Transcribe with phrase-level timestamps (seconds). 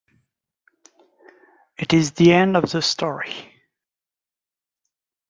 [1.77, 3.35] It is the end of the story.